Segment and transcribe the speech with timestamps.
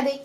[0.00, 0.20] Eddie.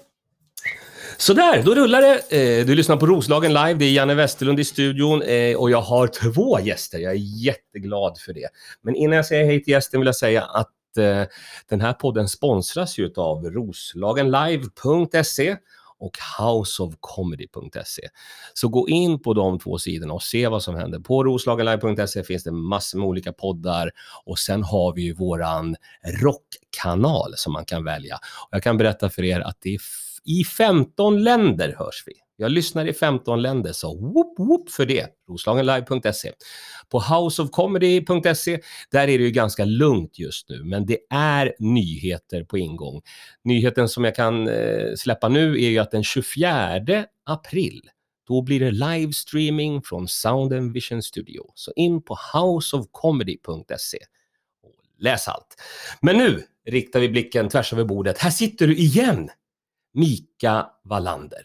[1.18, 2.22] Sådär, då rullar det.
[2.30, 3.74] Eh, du lyssnar på Roslagen live.
[3.74, 7.00] Det är Janne Westerlund i studion eh, och jag har två gäster.
[7.00, 8.48] Jag är jätteglad för det.
[8.82, 11.24] Men innan jag säger hej till gästen vill jag säga att eh,
[11.70, 15.58] den här podden sponsras ju av roslagenlive.se
[16.06, 18.02] och houseofcomedy.se.
[18.54, 21.00] Så gå in på de två sidorna och se vad som händer.
[21.00, 23.92] På roslagenlive.se finns det massor med olika poddar
[24.26, 25.76] och sen har vi ju våran
[26.22, 28.16] rockkanal som man kan välja.
[28.16, 29.80] Och jag kan berätta för er att det är
[30.26, 32.14] i 15 länder hörs vi.
[32.38, 35.08] Jag lyssnar i 15 länder, så whoop whoop för det.
[35.30, 36.32] Roslagenlive.se.
[36.90, 38.60] På houseofcomedy.se,
[38.92, 43.02] där är det ju ganska lugnt just nu, men det är nyheter på ingång.
[43.44, 47.82] Nyheten som jag kan eh, släppa nu är ju att den 24 april,
[48.28, 51.52] då blir det livestreaming från Sound and Vision Studio.
[51.56, 53.98] Så in på houseofcomedy.se
[54.64, 55.62] och läs allt.
[56.02, 58.18] Men nu riktar vi blicken tvärs över bordet.
[58.18, 59.30] Här sitter du igen!
[59.96, 61.42] Mika Wallander.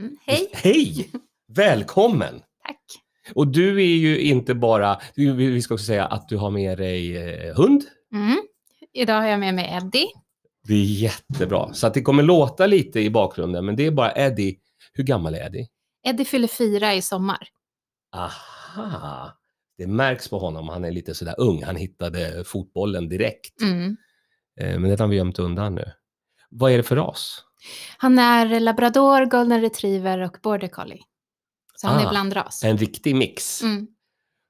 [0.00, 0.50] Mm, hej.
[0.52, 1.10] Hej!
[1.48, 2.42] Välkommen!
[2.66, 2.80] Tack.
[3.34, 7.16] Och du är ju inte bara, vi ska också säga att du har med dig
[7.16, 7.84] eh, hund.
[8.12, 8.36] Mm.
[8.92, 10.06] Idag har jag med mig Eddie.
[10.64, 11.72] Det är jättebra.
[11.72, 14.58] Så att det kommer låta lite i bakgrunden, men det är bara Eddie.
[14.92, 15.68] Hur gammal är Eddie?
[16.06, 17.48] Eddie fyller fyra i sommar.
[18.12, 19.32] Aha!
[19.78, 21.62] Det märks på honom, han är lite sådär ung.
[21.62, 23.60] Han hittade fotbollen direkt.
[23.62, 23.96] Mm.
[24.60, 25.92] Eh, Men det har vi gömt undan nu.
[26.50, 27.42] Vad är det för ras?
[27.98, 31.02] Han är labrador, golden retriever och border collie.
[31.76, 32.64] Så han Ah, är blandras.
[32.64, 33.62] En riktig mix.
[33.62, 33.86] Mm.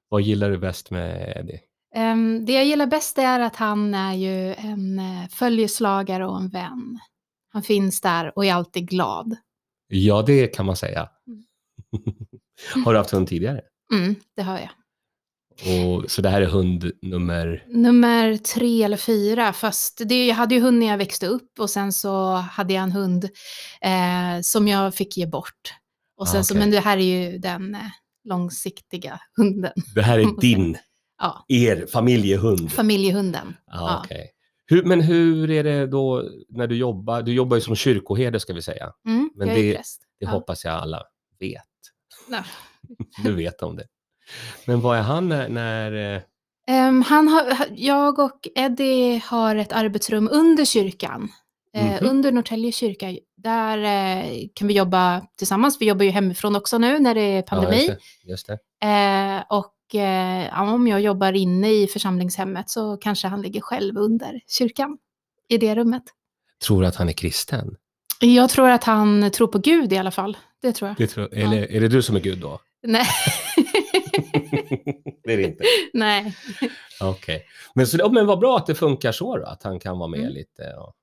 [0.09, 1.59] Vad gillar du bäst med Eddie?
[1.95, 6.49] Ehm, det jag gillar bäst är att han är ju en uh, följeslagare och en
[6.49, 6.99] vän.
[7.53, 9.35] Han finns där och är alltid glad.
[9.87, 11.09] Ja, det kan man säga.
[11.27, 11.43] Mm.
[12.85, 13.61] har du haft hund tidigare?
[13.93, 14.69] Mm, det har jag.
[15.65, 17.63] Och, så det här är hund nummer...
[17.67, 21.69] Nummer tre eller fyra, fast det, jag hade ju hund när jag växte upp och
[21.69, 23.23] sen så hade jag en hund
[23.81, 25.73] eh, som jag fick ge bort.
[26.17, 26.59] Och sen Ah, så, okej.
[26.59, 27.81] men det här är ju den eh,
[28.23, 29.73] långsiktiga hunden.
[29.95, 30.77] Det här är din,
[31.21, 32.71] Ja, er familjehund.
[32.71, 33.55] familjehunden.
[33.71, 34.01] Ja.
[34.05, 34.31] okej.
[34.69, 37.21] Hur, men hur är det då när du jobbar?
[37.21, 38.91] Du jobbar ju som kyrkoherde ska vi säga.
[39.07, 40.01] Mm, Men jag är det- präst.
[40.19, 40.31] Det Ja.
[40.31, 41.03] hoppas jag alla
[41.39, 41.63] vet.
[43.23, 43.83] Du vet om det.
[44.65, 45.49] Men vad är han när...
[45.49, 46.21] när
[46.69, 51.29] Ehm, han har, jag och Eddie har ett arbetsrum under kyrkan.
[51.75, 52.09] Eh, Mhm.
[52.09, 53.15] Under Norrtälje kyrka.
[53.37, 55.77] Där eh, kan vi jobba tillsammans.
[55.79, 57.75] Vi jobbar ju hemifrån också nu när det är ja, pandemi.
[57.77, 57.87] just
[58.23, 58.53] det, just det.
[58.87, 63.97] Eh, och eh, ja, om jag jobbar inne i församlingshemmet så kanske han ligger själv
[63.97, 64.97] under kyrkan
[65.49, 66.03] i det rummet.
[66.65, 67.75] Tror du att han är kristen?
[68.19, 70.37] Jag tror att han tror på Gud i alla fall.
[70.61, 70.97] Det tror jag.
[70.97, 72.59] Det tror, eller är det du som är Gud då?
[72.83, 73.07] Nej.
[75.23, 75.63] det är det inte.
[75.93, 76.35] Nej.
[77.01, 77.45] Okej.
[77.75, 80.09] Men, så, ja, men vad bra att det funkar så då, att han kan vara
[80.09, 80.33] med Mm.
[80.33, 80.63] lite.
[80.63, 80.93] Ja.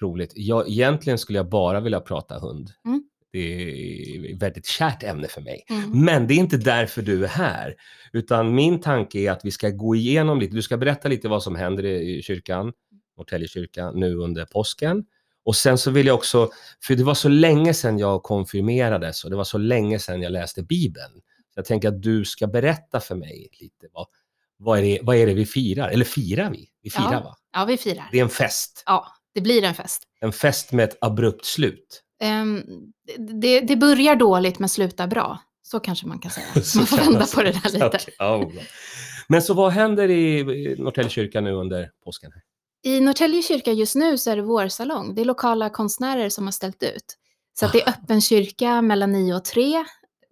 [0.00, 0.32] Roligt.
[0.34, 2.70] Jag, egentligen skulle jag bara vilja prata hund.
[2.86, 3.02] Mm.
[3.32, 5.64] Det är ett väldigt kärt ämne för mig.
[5.70, 6.04] Mm.
[6.04, 7.74] Men det är inte därför du är här.
[8.12, 10.54] Utan min tanke är att vi ska gå igenom lite.
[10.56, 12.72] Du ska berätta lite vad som händer i i kyrkan,
[13.16, 15.04] Norrtälje kyrka, nu under påsken.
[15.44, 16.48] Och sen så vill jag också,
[16.82, 20.32] för det var så länge sedan jag konfirmerades och det var så länge sedan jag
[20.32, 21.20] läste Bibeln.
[21.54, 24.06] Så jag tänker att du ska berätta för mig lite vad,
[24.56, 25.88] vad, är, det, vad är det vi firar?
[25.88, 26.68] Eller firar vi?
[26.82, 27.20] Vi firar Ja.
[27.20, 27.36] va?
[27.52, 28.08] Ja, vi firar.
[28.12, 28.82] Det är en fest.
[28.86, 30.02] Ja, det blir en fest.
[30.20, 32.02] En fest med ett abrupt slut.
[32.22, 32.62] Ehm,
[33.40, 35.38] det, det börjar dåligt men slutar bra.
[35.62, 36.46] Så kanske man kan säga.
[36.54, 37.98] Man får vända på det där lite.
[39.28, 40.44] Men så vad händer i
[40.78, 42.32] Norrtälje kyrka nu under påsken?
[42.84, 45.14] I Norrtälje kyrka just nu så är det vårsalong.
[45.14, 47.16] Det är lokala konstnärer som har ställt ut.
[47.60, 49.84] Så det är öppen kyrka mellan 9 och 3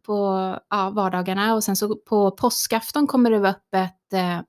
[0.09, 4.41] på ja, vardagarna och sen så på påskafton kommer det vara öppet eh,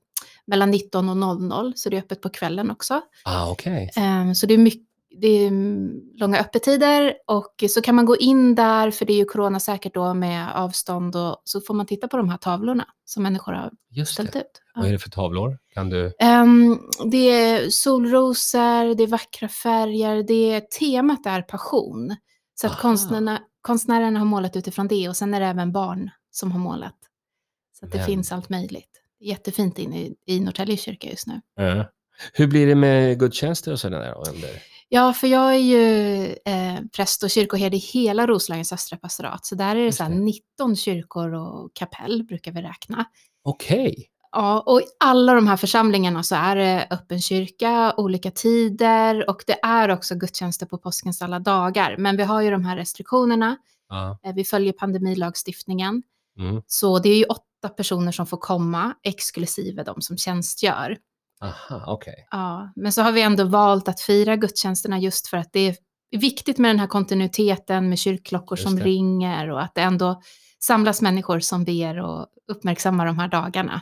[0.48, 3.02] mellan 19 och 00 så det är öppet på kvällen också.
[3.26, 3.92] Ah, okej.
[3.96, 4.88] Eh, så det är, mycket,
[5.22, 9.18] det är mm, långa öppettider och så kan man gå in där för det är
[9.18, 13.24] ju coronasäkert då med avstånd och så får man titta på de här tavlorna som
[13.24, 14.40] människor har Just ställt det.
[14.40, 14.62] ut.
[14.76, 15.58] Vad är det för tavlor?
[15.74, 16.14] Kan du?
[16.20, 16.80] Ehm,
[17.12, 22.16] det är solrosor, det är vackra färger, det är, temat är passion.
[22.62, 22.82] Så att Aha.
[22.82, 26.96] konstnärerna, konstnärerna har målat utifrån det och sen är det även barn som har målat.
[27.80, 29.02] Så det finns allt möjligt.
[29.20, 31.42] Jättefint inne i, i Norrtälje kyrka just nu.
[31.56, 31.92] Ja.
[32.34, 34.30] Hur blir det med gudstjänster och sådana där?
[34.30, 34.50] Under?
[34.90, 39.46] Ja, för jag är ju eh, präst och kyrkoherde i hela Roslagens östra pastorat.
[39.46, 40.16] Så där är det, så här det.
[40.16, 43.06] 19 kyrkor och kapell brukar vi räkna.
[43.44, 44.10] Okej.
[44.32, 49.44] Ja, och i alla de här församlingarna så är det öppen kyrka, olika tider och
[49.48, 51.96] det är också gudstjänster på påskens alla dagar.
[51.98, 53.58] Men vi har ju de här restriktionerna,
[53.90, 54.20] Ja.
[54.24, 56.04] eh, vi följer pandemilagstiftningen.
[56.40, 56.62] Mm.
[56.68, 60.98] Så det är ju åtta personer som får komma, exklusive de som tjänstgör.
[61.42, 62.28] Aha, okej.
[62.32, 65.76] Ja, men så har vi ändå valt att fira gudstjänsterna just för att det är
[66.20, 68.84] viktigt med den här kontinuiteten med kyrkklockor Just som det.
[68.86, 70.22] ringer och att det ändå
[70.60, 73.82] samlas människor som ber och uppmärksammar de här dagarna.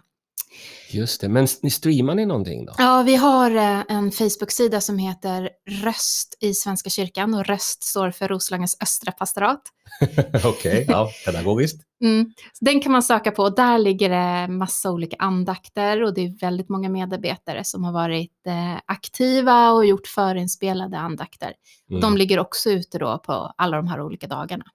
[0.92, 2.74] Just det, men ni streamar ni någonting då?
[2.78, 5.50] Ja, vi har eh, en Facebook-sida som heter
[5.84, 9.62] Röst i Svenska kyrkan och Röst står för Roslagens östra pastorat.
[10.46, 11.84] Okej, ja, pedagogiskt.
[12.02, 12.34] Mm.
[12.62, 16.40] Den kan man söka på och där ligger det massa olika andakter och det är
[16.40, 21.54] väldigt många medarbetare som har varit eh, aktiva och gjort förinspelade andakter.
[21.90, 22.02] Mm.
[22.02, 24.66] De ligger också ute då på alla de här olika dagarna.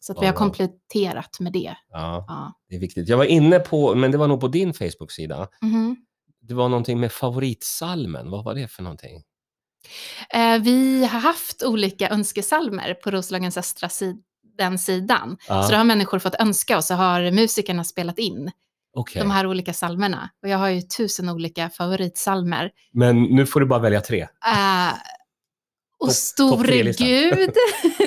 [0.00, 1.76] Så att vi har kompletterat med det.
[1.92, 2.52] Ja, Ja.
[2.68, 3.08] det är viktigt.
[3.08, 5.48] Jag var inne på, men det var nog på din Facebook-sida.
[5.62, 5.96] Mhm.
[6.40, 8.30] Det var någonting med favoritsalmen.
[8.30, 9.22] Vad var det för någonting?
[10.34, 14.22] Eh, vi har haft olika önskesalmer på Roslagens östra sid-
[14.58, 15.36] den sidan.
[15.48, 18.50] Ja, Så då har människor fått önska och så har musikerna spelat in
[18.96, 19.20] okej.
[19.22, 20.30] de här olika salmerna.
[20.42, 22.70] Och jag har ju tusen olika favoritsalmer.
[22.92, 24.22] Men nu får du bara välja tre.
[24.22, 24.92] Uh,
[25.98, 26.92] och store.
[26.92, 27.50] Gud,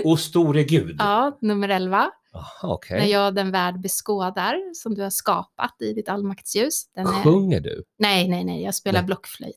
[0.03, 0.95] O store Gud.
[0.99, 2.11] ja, nummer 11.
[2.33, 2.99] Aha, okej.
[2.99, 6.83] När jag den värld beskådar, som du har skapat i ditt allmaktsljus.
[6.95, 7.23] Den är...
[7.23, 7.83] Sjunger du?
[7.99, 9.05] Nej, nej, nej, jag spelar Nej.
[9.05, 9.55] blockflöjt.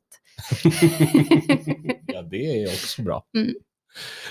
[2.07, 3.25] ja, det är också bra.
[3.37, 3.55] Mm.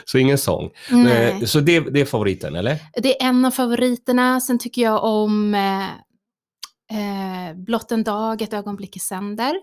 [0.05, 0.69] Så ingen sång.
[0.91, 1.31] Nej.
[1.31, 2.77] Eh, Så det, det är favoriten, eller?
[2.93, 4.41] Det är en av favoriterna.
[4.41, 5.85] Sen tycker jag om eh,
[6.99, 9.53] eh, Blott en dag, ett ögonblick i sänder.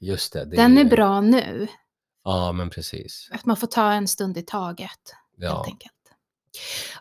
[0.00, 0.44] Just det.
[0.44, 1.66] det Den är bra nu.
[2.24, 3.28] Ja, men precis.
[3.32, 5.54] Att man får ta en stund i taget, Ja.
[5.54, 5.92] helt enkelt.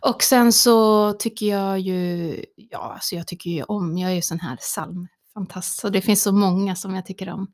[0.01, 4.21] Och sen så tycker jag ju, ja, alltså jag tycker ju om, jag är ju
[4.21, 7.47] sån här psalmfantast, och det finns så många som jag tycker om.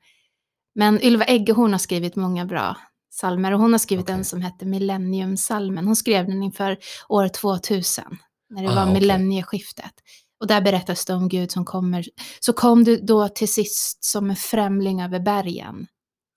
[0.75, 2.75] Men Ylva Eggehorn har skrivit många bra
[3.11, 4.15] psalmer och hon har skrivit Okej.
[4.15, 5.85] en som heter Millenniumsalmen.
[5.85, 6.77] Hon skrev den inför
[7.09, 8.17] år 2000,
[8.49, 8.93] när det Ah, var okej.
[8.93, 9.91] millennieskiftet.
[10.39, 12.05] Och där berättas det om Gud som kommer,
[12.39, 15.87] så kom du då till sist som en främling över bergen.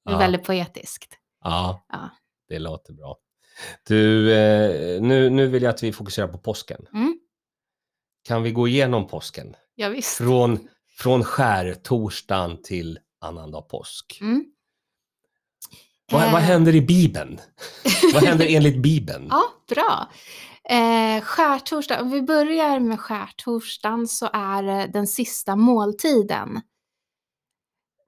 [0.05, 0.19] Det är Ja.
[0.19, 1.17] väldigt poetiskt.
[1.45, 2.11] Ja, Ja.
[2.49, 3.17] det låter bra.
[3.87, 6.87] Du, eh, nu, nu vill jag att vi fokuserar på påsken.
[6.95, 7.19] Mm.
[8.25, 9.57] Kan vi gå igenom påsken?
[9.75, 10.17] Ja, visst.
[10.17, 14.19] Från, från skärtorsdagen till annandag påsk.
[14.21, 14.45] Mm.
[16.13, 17.41] Vad, Eh, vad händer i Bibeln?
[18.15, 19.27] vad händer enligt Bibeln?
[19.31, 20.11] Ja, bra.
[20.77, 26.61] Eh, skärtorsdag, om vi börjar med skärtorsdagen så är det den sista måltiden.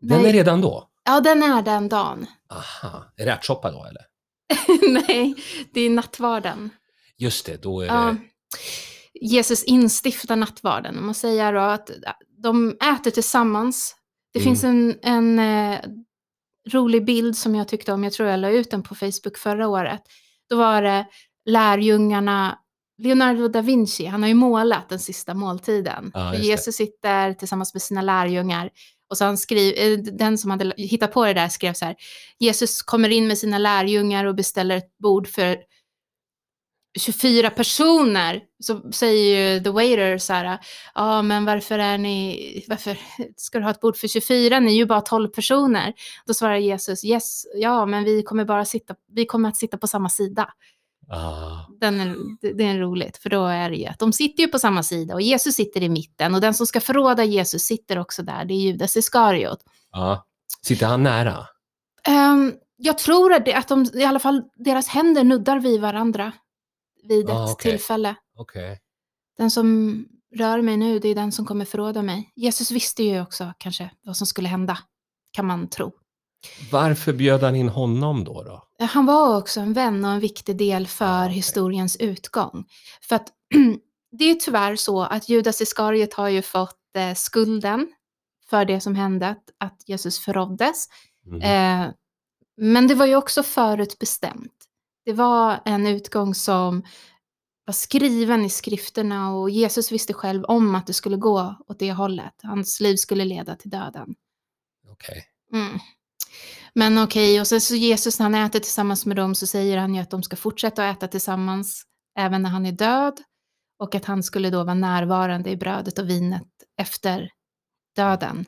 [0.01, 0.29] Den Nej.
[0.29, 0.89] är redan då?
[1.05, 2.27] Ja, den är den dagen.
[2.51, 4.03] Aha, är det ärtsoppa då eller?
[5.09, 5.35] Nej,
[5.75, 6.71] det är nattvarden.
[7.19, 7.93] Just det, då är det...
[7.93, 8.17] Ja.
[9.21, 11.05] Jesus instiftar nattvarden.
[11.05, 11.91] Man säger då att
[12.43, 13.97] de äter tillsammans.
[14.33, 14.45] Det Mm.
[14.51, 15.81] finns en, en eh,
[16.73, 19.69] rolig bild som jag tyckte om, jag tror jag la ut den på Facebook förra
[19.69, 20.03] året.
[20.49, 21.07] Då var det
[21.45, 22.59] lärjungarna,
[22.99, 26.11] Leonardo da Vinci, han har ju målat den sista måltiden.
[26.15, 26.37] Det.
[26.39, 28.71] Jesus sitter tillsammans med sina lärjungar
[29.13, 31.97] och så han skrev, eh, den som hade hittat på det där skrev så här,
[32.39, 35.57] Jesus kommer in med sina lärjungar och beställer ett bord för
[36.99, 38.41] 24 personer.
[38.59, 40.59] Så säger ju the waiter så här,
[40.95, 42.99] ja men varför är ni, varför
[43.37, 45.93] ska du ha ett bord för 24, ni är ju bara 12 personer.
[46.27, 49.87] Då svarar Jesus, yes, ja men vi kommer bara sitta, vi kommer att sitta på
[49.87, 50.49] samma sida.
[51.15, 52.17] Ah, Den är,
[52.55, 55.15] det, är roligt, för då är det ju att de sitter ju på samma sida
[55.15, 58.55] och Jesus sitter i mitten och den som ska förråda Jesus sitter också där, det
[58.55, 59.59] är Judas Iskariot.
[59.93, 60.27] ja.
[60.63, 61.47] Sitter han nära?
[62.07, 66.33] Ehm, jag tror att, det, att de, i alla fall deras händer nuddar vid varandra
[67.09, 67.71] vid ett Ah, okej.
[67.73, 68.15] tillfälle.
[68.37, 68.79] Okej.
[69.39, 69.99] Den som
[70.37, 72.33] rör mig nu, det är den som kommer förråda mig.
[72.37, 74.79] Jesus visste ju också kanske vad som skulle hända,
[75.33, 75.93] kan man tro.
[76.71, 78.43] Varför bjöd han in honom då?
[78.43, 78.85] då?
[78.87, 81.35] Han var också en vän och en viktig del för Ah, okej.
[81.35, 82.65] historiens utgång.
[83.03, 83.29] För att
[84.19, 87.89] det är tyvärr så att Judas Iskariot har ju fått eh, skulden
[88.51, 90.87] för det som hände, att, att Jesus förråddes.
[91.27, 91.41] Mm.
[91.43, 91.93] Eh,
[92.57, 94.53] men det var ju också förutbestämt.
[95.05, 96.83] Det var en utgång som
[97.65, 101.93] var skriven i skrifterna och Jesus visste själv om att det skulle gå åt det
[101.93, 102.35] hållet.
[102.43, 104.15] Hans liv skulle leda till döden.
[104.89, 105.25] Okej.
[105.53, 105.79] Mm.
[106.75, 109.95] Men okej, och sen så Jesus när han äter tillsammans med dem så säger han
[109.95, 111.83] ju att de ska fortsätta att äta tillsammans
[112.19, 113.21] även när han är död.
[113.79, 116.49] Och att han skulle då vara närvarande i brödet och vinet
[116.81, 117.31] efter
[117.97, 118.45] döden.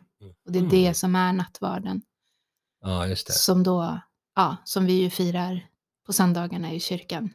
[0.47, 0.71] Och det är Mm.
[0.71, 2.03] det som är nattvarden.
[2.81, 3.33] Ja, just det.
[3.33, 4.01] Som då,
[4.35, 5.67] ja, som vi ju firar
[6.07, 7.31] på söndagarna i kyrkan.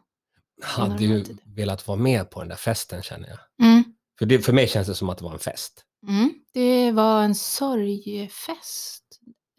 [0.61, 3.39] Hade ju velat vara med på den där festen känner jag.
[3.67, 3.83] Mm.
[4.19, 5.83] För, det, för mig känns det som att det var en fest.
[6.07, 6.33] Mm.
[6.53, 9.03] Det var en sorgefest.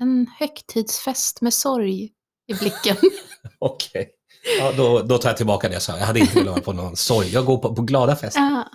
[0.00, 2.10] En högtidsfest med sorg
[2.46, 2.96] i blicken.
[3.58, 4.10] Okej.
[4.58, 5.98] Ja, då, då tar jag tillbaka det jag sa.
[5.98, 7.28] Jag hade inte velat vara på någon sorg.
[7.28, 8.40] Jag går på, på glada fester.
[8.40, 8.68] ja.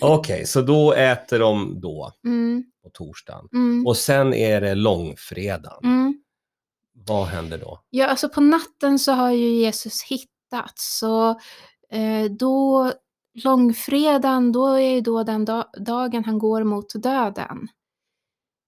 [0.00, 2.64] Okej, så då äter de då mm.
[2.82, 3.48] på torsdagen.
[3.52, 3.86] Mm.
[3.86, 5.84] Och sen är det långfredagen.
[5.84, 6.22] Mm.
[7.06, 7.80] Vad händer då?
[7.90, 10.98] Ja, alltså på natten så har ju Jesus hittat hittats.
[10.98, 11.30] Så
[11.90, 12.92] eh, då,
[13.44, 17.68] långfredagen, då är ju då den da dagen han går mot döden.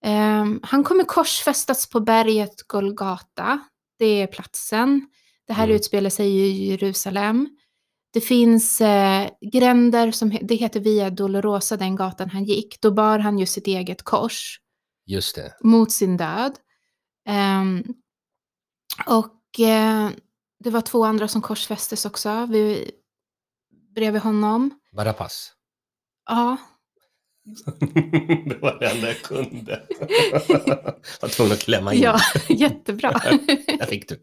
[0.05, 3.61] Eh, han kommer korsfästas på berget Golgata.
[3.99, 5.09] Det är platsen.
[5.47, 5.77] Det här Mm.
[5.77, 7.49] utspelar sig i Jerusalem.
[8.13, 12.81] Det finns eh, gränder som det heter Via Dolorosa, den gatan han gick.
[12.81, 14.61] Då bar han ju sitt eget kors
[15.07, 15.57] Just det.
[15.61, 16.53] mot sin död.
[17.29, 17.85] Ehm,
[19.07, 20.11] och eh,
[20.65, 22.91] det var två andra som korsfästes också vid,
[23.95, 24.71] bredvid honom.
[24.97, 25.53] Barabbas.
[26.29, 26.57] Ja,
[28.49, 29.83] det var det enda jag kunde.
[30.49, 32.03] jag var tvungen att klämma in.
[32.03, 33.11] ja jättebra.
[33.79, 34.21] Där fick du.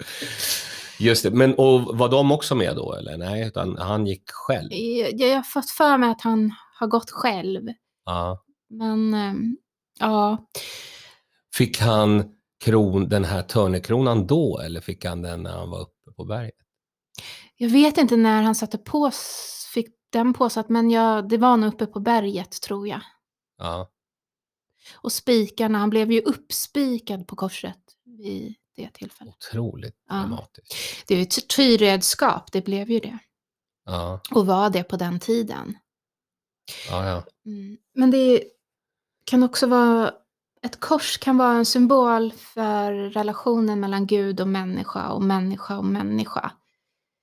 [0.99, 3.17] Just det, men och var de också med då eller?
[3.17, 4.73] Nej, utan han gick själv.
[4.73, 7.61] jag, jag har fått för mig att han har gått själv.
[8.05, 8.43] Ja.
[8.69, 9.57] Men ehm,
[9.99, 10.37] ja,
[11.55, 12.23] Fick han
[12.63, 16.53] kron, den här törnekronan då eller fick han den när han var uppe på berget?
[17.57, 19.56] jag vet inte när han satte på, s- fick
[20.09, 23.01] den påsatt, men jag, det var nog uppe på berget tror jag.
[23.57, 23.89] Ja,
[24.95, 29.35] Och spikarna, han blev ju uppspikad på korset vid det tillfället.
[29.35, 30.15] otroligt Ja.
[30.15, 30.73] dramatiskt.
[31.07, 33.17] Det är ju ett tyredskap, det blev ju det.
[33.85, 35.77] Ja, Och var det på den tiden.
[36.89, 37.23] ja, ja.
[37.45, 37.77] Mm.
[37.95, 38.43] Men det
[39.25, 40.13] kan också vara,
[40.61, 45.85] ett kors kan vara en symbol för relationen mellan Gud och människa och människa och
[45.85, 46.51] människa.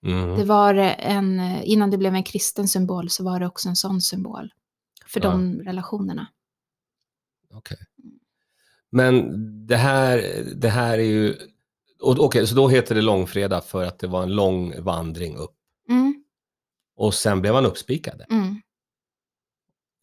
[0.04, 0.37] Mm.
[0.38, 4.00] Det var en, innan det blev en kristen symbol så var det också en sån
[4.00, 4.52] symbol
[5.06, 5.30] för Ja.
[5.30, 6.26] de relationerna.
[7.50, 7.78] Okej.
[8.90, 9.26] Men
[9.66, 11.37] det här, det här är ju...
[12.00, 15.56] Okej, så då heter det långfredag för att det var en lång vandring upp.
[15.88, 16.25] Mm,
[16.96, 18.23] Och sen blev han uppspikad.
[18.30, 18.61] mm,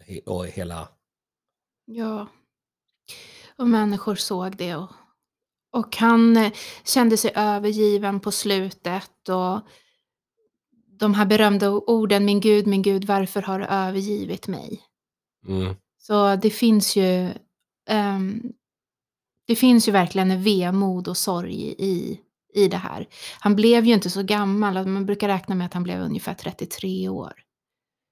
[0.08, 0.88] He- Och hela...
[1.86, 2.27] ja.
[3.58, 4.75] Och människor såg det.
[4.75, 4.91] Och,
[5.72, 6.51] och han eh,
[6.84, 9.29] kände sig övergiven på slutet.
[9.29, 9.62] Och
[11.01, 14.81] de här berömda orden, min Gud, min Gud, varför har du övergivit mig?
[15.48, 15.75] Mm.
[15.98, 17.29] Så det finns ju,
[17.89, 18.53] ehm,
[19.48, 22.20] det finns ju verkligen en vemod och sorg i,
[22.53, 23.08] i det här.
[23.39, 27.10] Han blev ju inte så gammal, man brukar räkna med att han blev ungefär 33
[27.10, 27.34] år.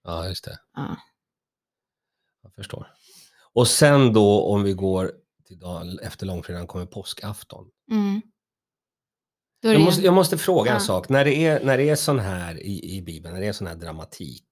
[0.04, 0.60] Ja, just det.
[0.76, 0.98] Ja.
[2.44, 2.88] Jag förstår.
[3.54, 5.12] Och sen då om vi går
[5.48, 7.66] till dagen efter långfredagen kommer påskafton.
[7.92, 8.22] Mm.
[9.62, 10.80] Jag måste, jag måste fråga en Ja.
[10.80, 11.10] sak.
[11.10, 13.68] När det är, när det är sån här i, i Bibeln, när det är sån
[13.68, 14.46] här dramatik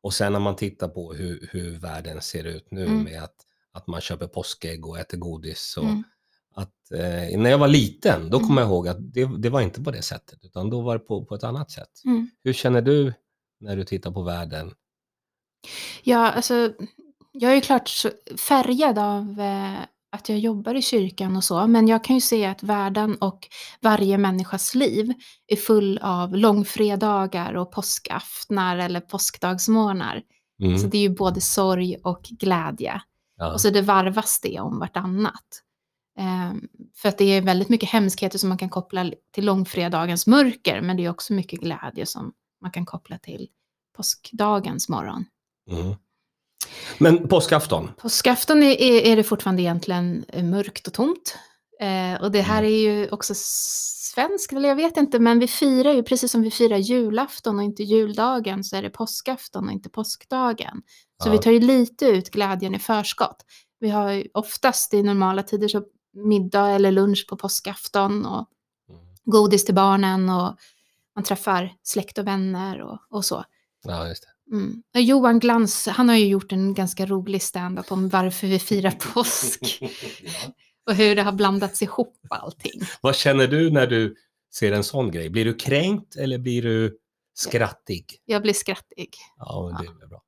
[0.00, 3.02] och sen när man tittar på hur, hur världen ser ut nu Mm.
[3.02, 3.34] med att,
[3.72, 5.76] att man köper påskägg och äter godis.
[5.76, 6.04] Och Mm.
[6.54, 8.48] att, eh, när jag var liten, då Mm.
[8.48, 11.04] kommer jag ihåg att det, det var inte på det sättet, utan då var det
[11.04, 11.90] på, på ett annat sätt.
[12.04, 12.30] Mm.
[12.44, 13.14] Hur känner du
[13.60, 14.74] när du tittar på världen?
[16.02, 16.72] Ja, alltså,
[17.32, 17.90] jag är ju klart
[18.48, 19.78] färgad av eh,
[20.12, 23.48] att jag jobbar i kyrkan och så, men jag kan ju se att världen och
[23.80, 25.12] varje människas liv
[25.46, 30.22] är full av långfredagar och påskaftnar eller påskdagsmorgnar.
[30.62, 30.78] Mm.
[30.78, 33.02] Så det är ju både sorg och glädje.
[33.36, 33.52] Ja.
[33.52, 35.62] Och så det varvas det om vartannat.
[36.18, 40.80] Ehm, för att det är väldigt mycket hemskheter som man kan koppla till långfredagens mörker,
[40.80, 43.48] men det är också mycket glädje som man kan koppla till
[43.96, 45.24] påskdagens morgon.
[45.70, 45.94] Mm.
[46.98, 51.36] Men påskafton, Påskafton är, är, det fortfarande egentligen eh, mörkt och tomt.
[51.80, 55.92] Eh, och det här är ju också svenskt, eller jag vet inte, men vi firar
[55.92, 59.88] ju, precis som vi firar julafton och inte juldagen, så är det påskafton och inte
[59.88, 60.82] påskdagen.
[61.22, 61.32] Så Ja.
[61.32, 63.44] vi tar ju lite ut glädjen i förskott.
[63.80, 65.82] Vi har ju oftast i normala tider så
[66.14, 68.46] middag eller lunch på påskafton och
[68.90, 69.00] Mm.
[69.24, 70.56] godis till barnen och
[71.14, 73.44] man träffar släkt och vänner och, och så.
[73.84, 74.28] ja just det.
[74.50, 74.82] Mm.
[74.94, 79.78] Johan Glans, han har ju gjort en ganska rolig stand-up om varför vi firar påsk
[79.80, 79.88] ja.
[80.86, 82.80] och hur det har blandats ihop allting.
[83.00, 84.16] Vad känner du när du
[84.54, 85.30] ser en sån grej?
[85.30, 86.98] Blir du kränkt eller blir du
[87.34, 88.04] skrattig?
[88.24, 89.14] Jag blir skrattig.
[89.36, 90.22] Ja, det är bra.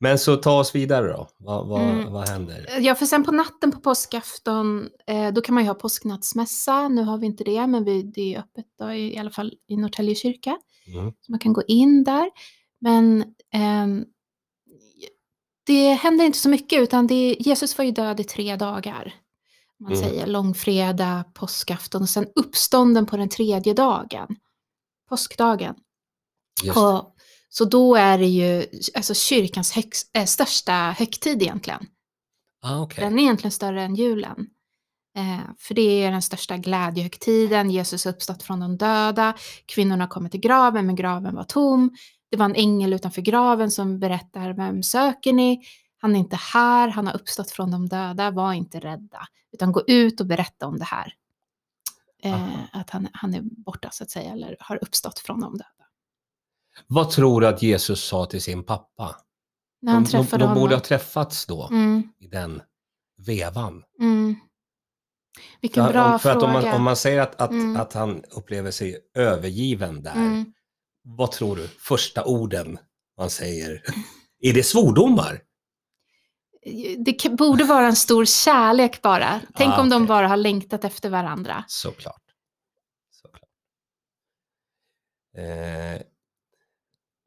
[0.00, 1.28] Men så ta oss vidare då.
[1.38, 2.12] Vad, vad, Mm.
[2.12, 2.78] vad händer?
[2.80, 6.88] Ja, för sen på natten på påskafton, eh, då kan man ju ha påsknattsmässa.
[6.88, 9.54] Nu har vi inte det, men vi, det är öppet då, i, i alla fall
[9.68, 10.58] i Norrtälje kyrka.
[10.94, 11.12] Mm.
[11.20, 12.30] Så man kan gå in där.
[12.80, 14.04] Men ehm,
[15.66, 19.14] det händer inte så mycket, utan det, Jesus var ju död i tre dagar.
[19.80, 20.04] Man Mm.
[20.04, 24.36] säger långfredag, påskafton och sen uppstånden på den tredje dagen.
[25.08, 25.74] Påskdagen.
[26.76, 27.14] Och,
[27.48, 31.86] så då är det ju alltså, kyrkans högst, äh, största högtid egentligen.
[32.62, 33.04] Ah, okej.
[33.04, 34.46] Den är egentligen större än julen.
[35.16, 37.70] Eh, för det är den största glädjehögtiden.
[37.70, 39.34] Jesus uppstått från de döda.
[39.66, 41.96] Kvinnorna kommer till graven, men graven var tom.
[42.30, 45.60] Det var en ängel utanför graven som berättar, vem söker ni?
[46.00, 49.26] Han är inte här, han har uppstått från de döda, var inte rädda.
[49.52, 51.12] Utan gå ut och berätta om det här.
[52.22, 55.64] Eh, att han, han är borta så att säga, eller har uppstått från de döda.
[56.86, 59.16] Vad tror du att Jesus sa till sin pappa?
[59.82, 60.72] När han de, de, träffade de borde honom.
[60.72, 62.62] ha träffats då, Mm, i den
[63.26, 63.82] vevan.
[64.00, 64.36] mm.
[65.60, 66.46] Vilken För, bra för fråga.
[66.46, 67.76] om man, om man säger att, att, Mm.
[67.76, 70.52] att han upplever sig övergiven där, mm.
[71.16, 71.68] Vad tror du?
[71.68, 72.78] Första orden
[73.18, 73.82] man säger.
[74.40, 75.40] Är det svordomar?
[76.98, 79.40] Det borde vara en stor kärlek bara.
[79.54, 80.08] Tänk Ah, om de okej.
[80.08, 81.64] bara har längtat efter varandra.
[81.68, 82.22] Såklart.
[83.10, 83.42] Såklart.
[85.36, 86.02] Eh,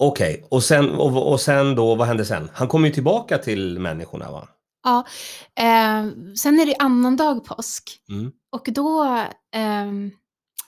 [0.03, 2.49] Okej, och, sen, och, och sen då, vad hände sen?
[2.53, 4.47] Han kom ju tillbaka till människorna va?
[4.83, 5.05] Ja.
[5.55, 7.99] Eh, sen är det annandag påsk.
[8.09, 8.31] Mm.
[8.51, 9.17] Och då
[9.53, 10.11] ehm,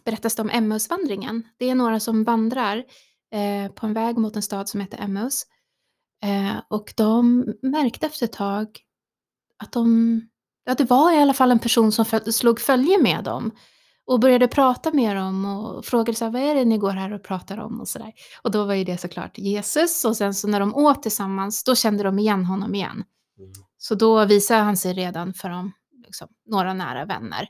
[0.06, 1.44] berättas det om Emmausvandringen.
[1.58, 2.78] Det är några som vandrar
[3.32, 5.46] eh, på en väg mot en stad som heter Emmaus.
[6.24, 8.68] Eh, och de märkte efter ett tag
[9.58, 10.22] att de,
[10.66, 13.52] ja det var i alla fall en person som föl- slog följe med dem.
[14.06, 17.14] Och började prata med dem och frågade så här, vad är det ni går här
[17.14, 18.14] och pratar om och sådär.
[18.42, 21.76] Och då var ju det såklart Jesus och sen så när de åt tillsammans då
[21.76, 23.04] kände de igen honom igen.
[23.40, 23.52] Mm.
[23.78, 25.72] Så då visar han sig redan för dem,
[26.06, 27.48] liksom, några nära vänner.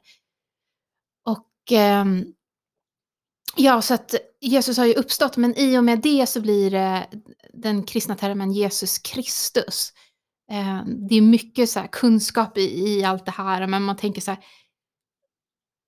[1.26, 2.26] Och ehm,
[3.56, 7.08] ja, så att Jesus har ju uppstått, men i och med det så blir det
[7.54, 9.94] den kristna termen Jesus Kristus.
[10.52, 14.32] Eh, det är mycket så här kunskap i, allt det här, men man tänker så
[14.32, 14.44] här,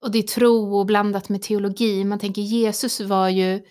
[0.01, 2.03] och det är tro och blandat med teologi.
[2.03, 3.61] Man tänker Jesus var ju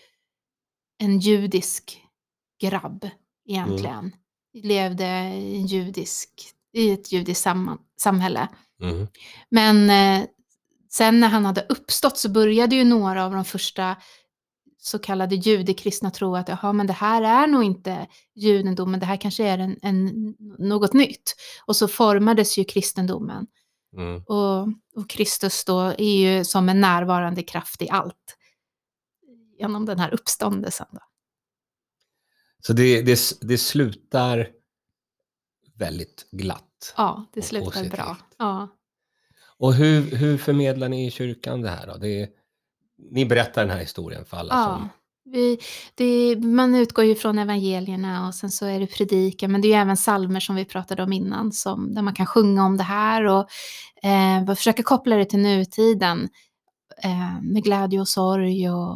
[0.97, 2.01] en judisk
[2.61, 3.09] grabb
[3.47, 4.15] egentligen.
[4.53, 6.29] Levde i, judisk,
[6.73, 8.47] i ett judiskt sam, samhälle.
[8.81, 9.07] Mm.
[9.49, 10.27] Men eh,
[10.95, 13.95] sen när han hade uppstått så började ju några av de första
[14.77, 19.17] så kallade judekristna tro att jaha, men det här är nog inte judendomen, det här
[19.17, 21.35] kanske är en, en, något nytt.
[21.65, 23.47] Och så formades ju kristendomen.
[23.97, 24.23] Mm.
[24.23, 24.61] Och,
[24.95, 28.37] och Kristus då är ju som en närvarande kraft i allt.
[29.59, 30.87] Genom den här uppståndelsen.
[30.91, 31.01] Då.
[32.59, 34.49] Så det, det, det slutar
[35.75, 36.93] väldigt glatt.
[36.97, 38.17] Ja, det slutar bra.
[38.37, 38.69] Ja.
[39.59, 41.97] Och hur, hur förmedlar ni i kyrkan det här då?
[41.97, 42.27] Det är,
[43.11, 44.89] ni berättar den här historien för alla Ja, som...
[45.31, 45.59] vi,
[45.95, 49.69] det, man utgår ju från evangelierna och sen så är det predikan, men det är
[49.69, 52.83] ju även salmer som vi pratade om innan, som, där man kan sjunga om det
[52.83, 53.47] här och
[54.03, 56.29] eh, försöka koppla det till nutiden
[57.03, 58.95] eh, med glädje och sorg och,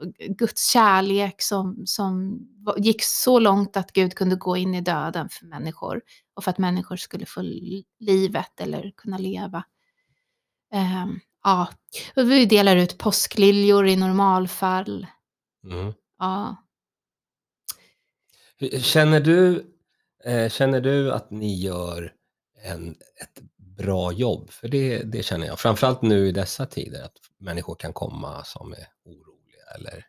[0.00, 2.40] och Guds kärlek som, som
[2.76, 6.00] gick så långt att Gud kunde gå in i döden för människor
[6.36, 9.64] och för att människor skulle få li- livet eller kunna leva.
[10.72, 11.06] Eh,
[11.44, 11.68] ja,
[12.14, 15.06] vi delar ut påskliljor i normalfall.
[15.64, 15.92] Mm.
[16.18, 16.56] Ja.
[18.80, 19.66] Känner du,
[20.24, 22.12] eh, känner du att ni gör
[22.64, 24.50] en, ett bra jobb?
[24.50, 25.58] För det, det känner jag.
[25.60, 30.06] Framförallt nu i dessa tider, att människor kan komma som är oroliga eller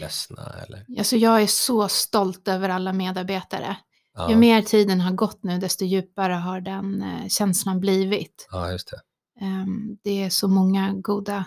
[0.00, 0.54] ledsna.
[0.66, 3.76] Eller, Alltså jag är så stolt över alla medarbetare.
[4.14, 8.48] ja, Ju mer tiden har gått nu, desto djupare har den eh, känslan blivit.
[8.50, 9.00] ja, just det.
[9.40, 11.44] Ehm, det är så många goda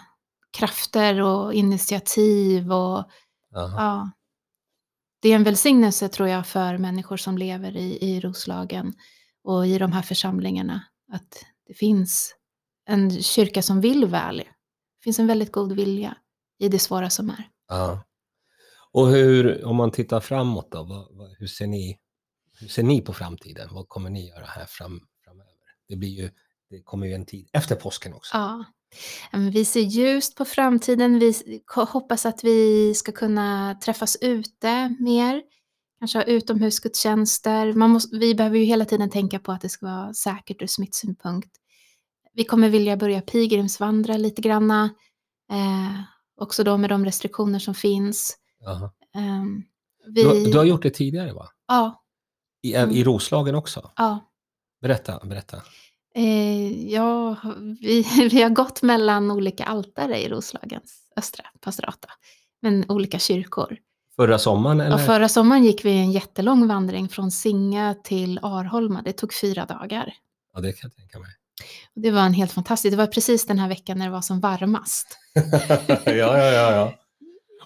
[0.51, 3.09] krafter och initiativ och
[3.51, 3.73] Ja.
[3.77, 4.11] ja.
[5.21, 8.93] Det är en välsignelse tror jag för människor som lever i, i Roslagen
[9.43, 10.83] och i de här församlingarna.
[11.11, 12.35] Att det finns
[12.85, 14.37] en kyrka som vill väl.
[14.37, 16.17] Det finns en väldigt god vilja
[16.59, 17.49] i det svåra som är.
[17.67, 18.03] Ja.
[18.91, 21.99] Och hur, om man tittar framåt då, vad, vad, hur, ser ni,
[22.59, 23.69] hur ser ni på framtiden?
[23.71, 25.51] Vad kommer ni göra här fram, framöver?
[25.87, 26.29] Det, blir ju,
[26.71, 28.37] det kommer ju en tid efter påsken också.
[28.37, 28.65] Ja.
[29.53, 31.19] Vi ser ljust på framtiden.
[31.19, 31.33] Vi
[31.75, 35.41] hoppas att vi ska kunna träffas ute mer.
[35.99, 37.73] Kanske ha utomhusgudstjänster.
[37.73, 40.67] Man måste, vi behöver ju hela tiden tänka på att det ska vara säkert ur
[40.67, 41.49] smittsynpunkt.
[42.33, 44.83] Vi kommer vilja börja pilgrimsvandra lite granna.
[45.51, 46.01] Eh,
[46.41, 48.37] också då med de restriktioner som finns.
[49.15, 49.63] Ehm,
[50.07, 51.49] vi, Du, har- du har gjort det tidigare va?
[51.67, 52.03] Ja,
[52.61, 52.95] I, Mm.
[52.95, 53.91] I Roslagen också?
[53.95, 54.27] ja.
[54.81, 55.61] Berätta, berätta.
[56.15, 57.35] Eh, ja,
[57.81, 62.07] vi, vi har gått mellan olika altare i Roslagens östra pastorata.
[62.61, 63.77] Men olika kyrkor.
[64.15, 64.95] Förra sommaren eller?
[64.95, 69.01] Och förra sommaren gick vi en jättelång vandring från Singö till Arholma.
[69.01, 70.13] Det tog fyra dagar.
[70.53, 71.29] Ja, det kan jag tänka mig.
[71.95, 74.39] Det var en helt fantastisk, det var precis den här veckan när det var som
[74.39, 75.17] varmast.
[76.05, 76.93] ja, ja, ja, ja.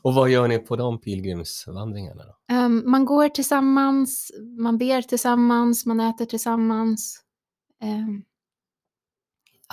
[0.02, 2.56] Och vad gör ni på de pilgrimsvandringarna då?
[2.56, 7.22] Ehm, man går tillsammans, man ber tillsammans, man äter tillsammans.
[7.82, 8.22] Ehm,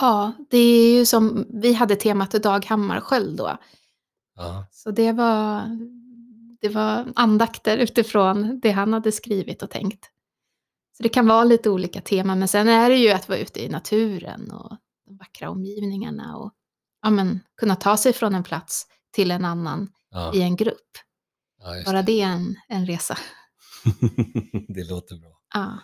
[0.01, 3.59] ja, det är ju som, vi hade temat Dag Hammarskjöld då.
[4.37, 5.63] Ja, Så det var,
[6.61, 10.05] det var andakter utifrån det han hade skrivit och tänkt.
[10.97, 13.65] Så det kan vara lite olika teman, men sen är det ju att vara ute
[13.65, 14.77] i naturen och
[15.07, 16.53] de vackra omgivningarna och
[17.03, 20.91] ja, men, kunna ta sig från en plats till en annan Ja, i en grupp.
[21.59, 23.19] ja Bara det är en, en resa.
[23.85, 24.65] det.
[24.75, 25.39] det låter bra.
[25.55, 25.79] Ja.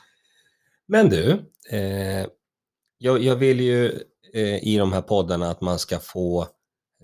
[0.87, 1.31] Men du,
[1.71, 2.27] eh,
[2.99, 3.87] jag, jag vill ju
[4.35, 6.47] eh, i de här poddarna att man ska få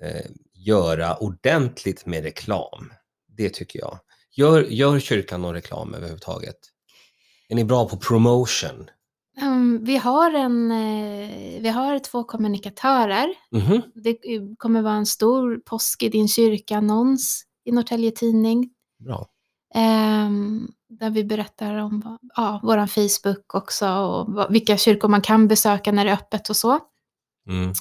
[0.03, 2.93] eh, göra ordentligt med reklam.
[3.37, 3.99] Det tycker jag.
[4.37, 6.57] Gör, gör kyrkan någon reklam överhuvudtaget?
[7.49, 8.91] Är ni bra på promotion?
[9.43, 13.27] Um, vi, har en, eh, vi har två kommunikatörer.
[13.51, 13.83] Mhm.
[13.95, 18.71] Det eh, kommer vara en stor påsk i din kyrka-annons i Norrtälje Tidning.
[18.99, 19.27] Bra.
[19.75, 20.69] Ehm,
[21.01, 26.05] där vi berättar om ja, vår Facebook också och vilka kyrkor man kan besöka när
[26.05, 26.79] det är öppet och så.
[27.49, 27.73] Mm.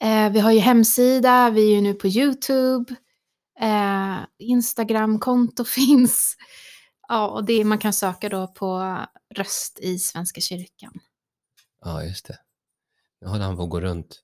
[0.00, 2.94] Eh, vi har ju hemsida, vi är ju nu på YouTube.
[3.60, 6.36] Eh, Instagramkonto finns.
[7.08, 8.98] Ja, och det, man kan söka då på
[9.34, 10.92] röst i Svenska kyrkan.
[11.84, 12.38] Ja, just det.
[13.20, 14.20] Nu håller han på att gå runt.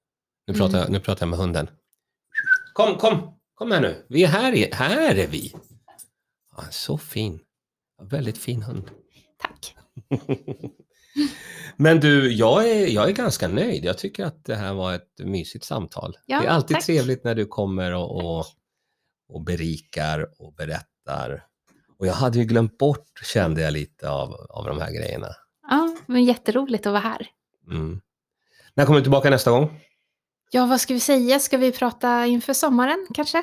[0.46, 0.66] Nu Mm.
[0.66, 1.68] pratar, jag, nu pratar jag med hunden.
[2.72, 3.32] Kom, kom!
[3.54, 4.06] Kom här nu.
[4.08, 4.68] Vi är här.
[4.74, 5.54] Här är vi.
[6.56, 7.40] Ja, så fin.
[8.02, 8.90] Väldigt fin hund.
[9.38, 9.76] Tack.
[11.76, 13.84] Men du, jag är, jag är ganska nöjd.
[13.84, 16.16] Jag tycker att det här var ett mysigt samtal.
[16.26, 16.86] Ja, det är alltid tack.
[16.86, 18.46] trevligt när du kommer och, och,
[19.28, 21.46] och berikar och berättar.
[21.98, 25.28] Och jag hade ju glömt bort, kände jag lite av, av de här grejerna.
[25.70, 27.28] Ja, men jätteroligt att vara här.
[27.70, 28.00] Mm.
[28.74, 29.80] När kommer du tillbaka nästa gång?
[30.50, 31.38] Ja, vad ska vi säga?
[31.38, 33.42] Ska vi prata inför sommaren kanske?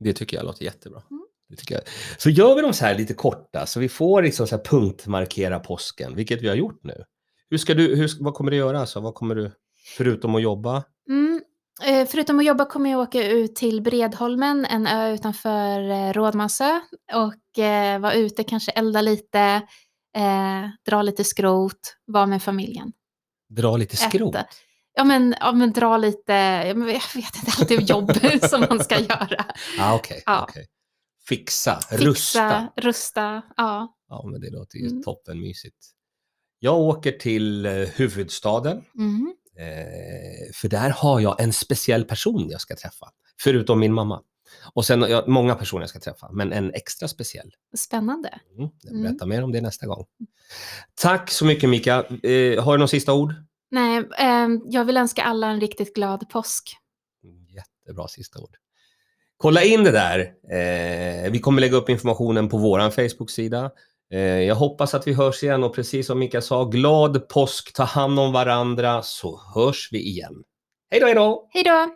[0.00, 1.02] Det tycker jag låter jättebra.
[1.10, 1.27] Mm.
[1.48, 1.82] Det tycker jag.
[2.18, 5.58] Så gör vi dem så här lite korta, så vi får liksom så här punktmarkera
[5.60, 7.04] påsken, vilket vi har gjort nu.
[7.50, 8.80] Hur ska du, hur, vad kommer du göra?
[8.80, 9.52] Alltså, vad kommer du,
[9.96, 10.84] förutom att jobba?
[11.08, 11.42] Mm.
[11.84, 16.80] Eh, förutom att jobba kommer jag åka ut till Bredholmen, en ö utanför eh, Rådmansö.
[17.12, 19.40] Och eh, vara ute, kanske elda lite,
[20.16, 22.92] eh, dra lite skrot, vara med familjen.
[23.50, 24.34] Dra lite skrot?
[24.34, 24.46] Äta.
[24.94, 26.32] Ja men, ja men dra lite,
[26.66, 28.12] jag vet inte, alltid jobb
[28.50, 29.44] som man ska göra.
[29.80, 30.46] Ah, okej, Ja.
[30.48, 30.66] okej.
[31.28, 32.72] Fixa, Fixa, rusta.
[32.76, 33.94] rusta, ja.
[34.08, 35.02] Ja, men det låter ju Mm.
[35.02, 35.76] toppenmysigt.
[36.58, 39.34] Jag åker till eh, huvudstaden, Mm.
[39.56, 43.10] eh, för där har jag en speciell person jag ska träffa,
[43.40, 44.22] förutom min mamma.
[44.74, 47.54] Och sen ja, många personer jag ska träffa, men en extra speciell.
[47.76, 48.28] Spännande.
[48.58, 49.02] Mm, jag Mm.
[49.02, 50.06] berättar mer om det nästa gång.
[50.94, 51.94] Tack så mycket Mika.
[52.22, 53.34] Eh, har du några sista ord?
[53.70, 56.76] Nej, ehm, jag vill önska alla en riktigt glad påsk.
[57.24, 58.56] Mm, Jättebra sista ord.
[59.40, 60.20] Kolla in det där.
[60.50, 63.70] Eh, vi kommer lägga upp informationen på vår Facebook-sida.
[64.12, 67.84] Eh, jag hoppas att vi hörs igen och precis som Mika sa, glad påsk, ta
[67.84, 70.34] hand om varandra så hörs vi igen.
[70.90, 71.48] Hej då, hej då!
[71.52, 71.88] Hej då!